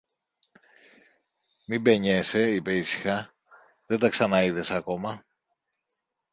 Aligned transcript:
Μην 1.65 1.81
παινιέσαι, 1.81 2.51
είπε 2.51 2.75
ήσυχα, 2.77 3.33
δεν 3.85 3.99
τα 3.99 4.09
ξαναείδες 4.09 4.71
ακόμα. 4.71 5.25